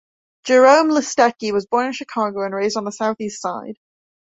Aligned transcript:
Jerome 0.45 0.89
Listecki 0.89 1.53
was 1.53 1.67
born 1.67 1.85
in 1.85 1.93
Chicago 1.93 2.43
and 2.43 2.55
raised 2.55 2.75
on 2.75 2.85
the 2.85 2.91
Southeast 2.91 3.39
Side. 3.39 3.77